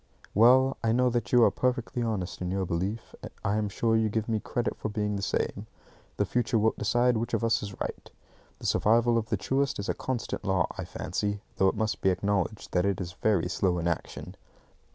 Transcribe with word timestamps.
Well, 0.33 0.77
I 0.83 0.93
know 0.93 1.11
that 1.11 1.31
you 1.31 1.43
are 1.43 1.51
perfectly 1.51 2.01
honest 2.01 2.41
in 2.41 2.49
your 2.49 2.65
belief. 2.65 3.13
I 3.45 3.57
am 3.57 3.69
sure 3.69 3.95
you 3.95 4.09
give 4.09 4.27
me 4.27 4.39
credit 4.39 4.75
for 4.75 4.89
being 4.89 5.15
the 5.15 5.21
same. 5.21 5.67
The 6.17 6.25
future 6.25 6.57
wilt 6.57 6.79
decide 6.79 7.17
which 7.17 7.35
of 7.35 7.43
us 7.43 7.61
is 7.61 7.79
right. 7.79 8.09
The 8.57 8.65
survival 8.65 9.15
of 9.19 9.29
the 9.29 9.37
truest 9.37 9.77
is 9.77 9.89
a 9.89 9.93
constant 9.93 10.43
law, 10.43 10.65
I 10.75 10.85
fancy, 10.85 11.41
though 11.57 11.67
it 11.67 11.75
must 11.77 12.01
be 12.01 12.09
acknowledged 12.09 12.71
that 12.71 12.83
it 12.83 12.99
is 12.99 13.11
very 13.13 13.47
slow 13.47 13.77
in 13.77 13.87
action. 13.87 14.33